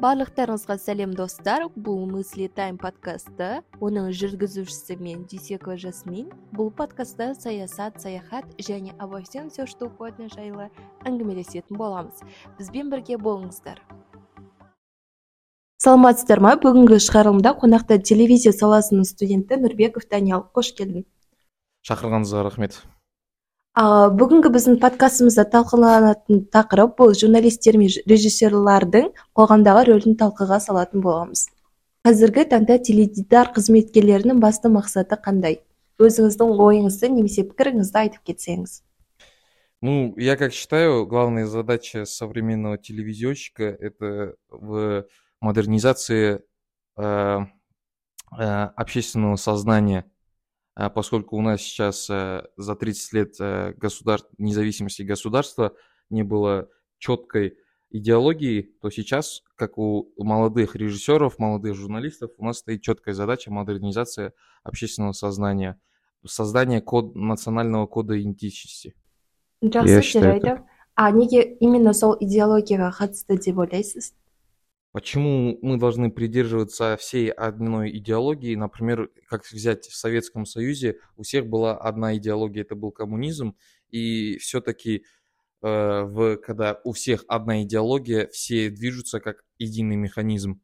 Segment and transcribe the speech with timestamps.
[0.00, 1.66] барлықтарыңызға сәлем достар.
[1.76, 3.60] Бұл мысли тайм подкасты.
[3.84, 6.30] Оның жүргізушісі мен дүйсекова жасмин.
[6.56, 10.70] Бұл подкастта саясат саяхат және обо всем все что угодно жайлы
[11.04, 12.22] әңгімелесетін боламыз.
[12.58, 13.82] Бізбен бірге болыңыздар.
[15.84, 21.04] Саламатсыздар ма бүгінгі шығарылымда қонақта телевизия саласының студенті нұрбеков даниял қош келдің.
[21.84, 22.80] Шақырғаныңызға рахмет.
[23.78, 31.46] Бүгінгі біздің подкастымызда талқыланатын тақырып бұл журналистер мен режиссерлардың қоғамдағы рөлін талқыға салатын боламыз.
[32.02, 35.60] Қазіргі таңда теледидар қызметкерлерінің басты мақсаты қандай?
[36.02, 38.82] Өзіңіздің ойыңызды немесе пікіріңізді айтып кетсеңіз.
[39.82, 45.06] Ну я как считаю главная задача современного телевизионщика это в
[45.40, 46.42] модернизации
[46.96, 47.38] э,
[48.36, 48.44] э,
[48.76, 50.10] общественного сознания.
[50.74, 54.20] Поскольку у нас сейчас э, за 30 лет э, государ...
[54.38, 55.74] независимости государства
[56.10, 57.58] не было четкой
[57.90, 64.32] идеологии, то сейчас, как у молодых режиссеров, молодых журналистов, у нас стоит четкая задача модернизация
[64.62, 65.80] общественного сознания,
[66.24, 68.94] создание код, национального кода идентичности.
[69.62, 70.62] жақсы жарайды
[70.94, 74.12] а неге именно сол идеологияға қатысты деп ойлайсыз
[74.92, 78.56] Почему мы должны придерживаться всей одной идеологии?
[78.56, 83.56] Например, как взять в Советском Союзе, у всех была одна идеология, это был коммунизм,
[83.88, 85.04] и все-таки
[85.62, 90.60] э, в, когда у всех одна идеология, все движутся как единый механизм.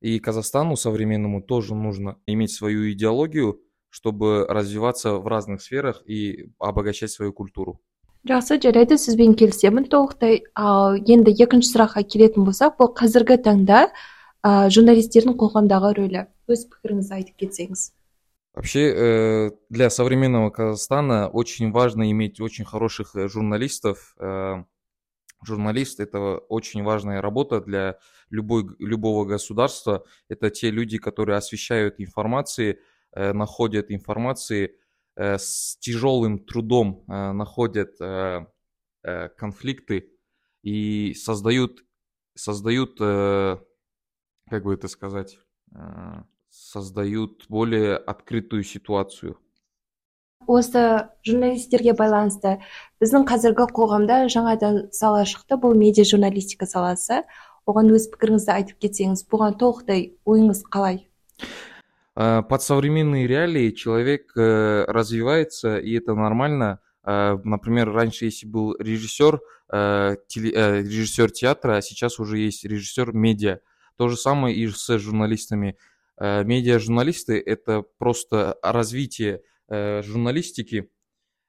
[0.00, 7.12] И Казахстану современному тоже нужно иметь свою идеологию, чтобы развиваться в разных сферах и обогащать
[7.12, 7.80] свою культуру
[8.27, 14.67] жақсы жарайды сізбен келісемін толықтай ал енді екінші сұраққа келетін болсақ бұл қазіргі таңда ә,
[14.73, 17.91] журналистердің қоғамдағы рөлі өз пікіріңізді айтып кетсеңіз
[18.57, 24.15] Вообще, э, для современного Казахстана очень важно иметь очень хороших э, журналистов.
[24.19, 24.63] Э,
[25.45, 27.99] журналист – это очень важная работа для
[28.31, 30.05] любой, любого государства.
[30.27, 32.79] Это те люди, которые освещают информации,
[33.13, 34.80] находят информации, Э,
[35.15, 38.45] с тяжелым трудом э, находят э,
[39.37, 40.11] конфликты
[40.63, 41.83] и создают,
[42.35, 45.39] создают, как бы это сказать,
[46.49, 49.39] создают более открытую ситуацию.
[50.47, 52.57] осы журналистерге байланысты
[53.03, 57.23] біздің қазіргі қоғамда жаңадан сала шықты бұл медиа журналистика саласы
[57.67, 61.03] оған өз пікіріңізді айтып кетсеңіз бұған толықтай ойыңыз қалай
[61.39, 61.70] А,
[62.14, 66.80] под современные реалии человек э, развивается, и это нормально.
[67.02, 69.40] А, например, раньше, если был режиссер,
[69.72, 73.60] э, теле, э, режиссер театра, а сейчас уже есть режиссер медиа.
[73.96, 75.76] То же самое и с журналистами.
[76.18, 80.90] Медиа-журналисты– это просто развитие журналистики,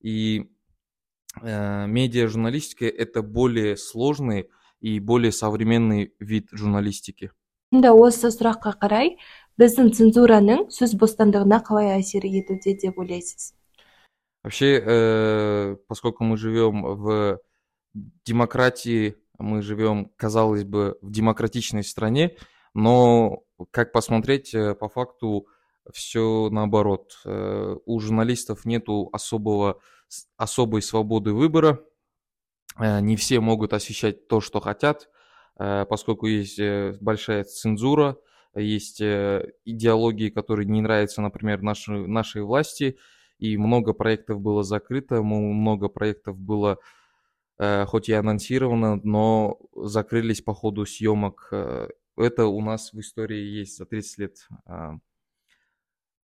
[0.00, 0.50] и
[1.42, 4.48] медиа-журналистика– это более сложный
[4.80, 7.30] и более современный вид журналистики.
[7.74, 9.16] Да, осы сұраққа қарай
[9.60, 13.54] біздің цензураның сөз бостандығына қалай әсер етуде деп ойлайсыз?
[14.44, 17.40] Вообще э, поскольку мы живем в
[18.24, 22.36] демократии мы живем казалось бы в демократичной стране
[22.76, 25.48] но как посмотреть э, по факту
[25.92, 27.18] все наоборот.
[27.24, 29.80] Э, у журналистов нету особого
[30.36, 31.80] особой свободы выбора.
[32.78, 35.08] Э, не все могут освещать то что хотят
[35.58, 36.60] поскольку есть
[37.00, 38.18] большая цензура
[38.60, 42.98] есть э, идеологии, которые не нравятся, например, нашей, нашей власти,
[43.38, 46.78] и много проектов было закрыто, много проектов было
[47.58, 51.48] э, хоть и анонсировано, но закрылись по ходу съемок.
[51.52, 54.48] Э, это у нас в истории есть за 30 лет.
[54.64, 54.94] А.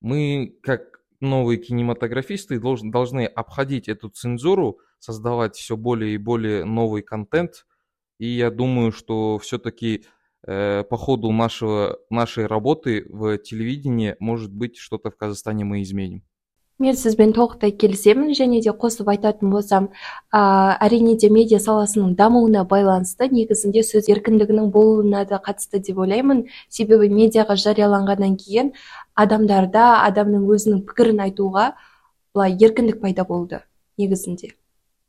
[0.00, 7.66] Мы, как новые кинематографисты, должны обходить эту цензуру, создавать все более и более новый контент.
[8.18, 10.06] И я думаю, что все-таки
[10.46, 16.22] по ходу нашего, нашей работы в телевидении, может быть, что-то в Казахстане мы изменим.
[16.78, 19.84] мен сізбен толықтай келісемін және де қосып айтатын болсам
[20.34, 26.44] ә, әрине де медиа саласының дамуына байланысты негізінде сөз еркіндігінің болуына да қатысты деп ойлаймын
[26.68, 28.72] себебі медиаға жарияланғаннан кейін
[29.14, 31.70] адамдарда адамның өзінің пікірін айтуға
[32.34, 33.62] былай еркіндік пайда болды
[33.96, 34.50] негізінде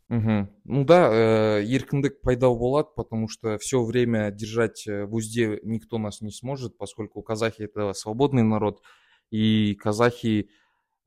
[0.09, 0.49] Мгм.
[0.65, 5.97] Ну да, э, еркіндік пайда болады, потому что все время держать э, в узде никто
[5.97, 8.83] нас не сможет, поскольку казахи это свободный народ,
[9.31, 10.49] и казахи,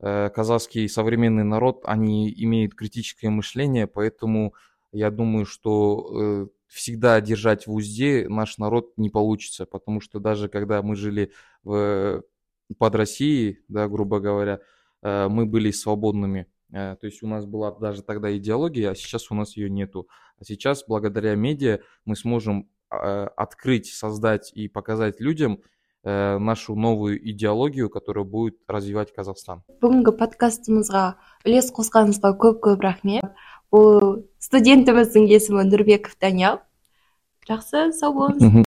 [0.01, 4.53] э, казахский современный народ, они имеют критическое мышление, поэтому
[4.91, 10.81] я думаю, что всегда держать в узде наш народ не получится, потому что даже когда
[10.81, 11.31] мы жили
[11.63, 12.23] в,
[12.77, 14.59] под Россией, да, грубо говоря,
[15.03, 16.47] мы были свободными.
[16.72, 20.08] Э, то есть у нас была даже тогда идеология, а сейчас у нас ее нету.
[20.38, 25.60] А сейчас, благодаря медиа, мы сможем открыть, создать и показать людям
[26.04, 29.64] нашу новую идеологию, которая будет развивать Казахстан.
[29.82, 31.02] Бүгінгі подкастымызға
[31.48, 33.24] үлес қосқаныңызға көп көп рахмет.
[33.72, 36.60] Бұл студентіміздің есімі Нұрбеков Даниял.
[37.48, 38.67] Жақсы, сау болыңыз.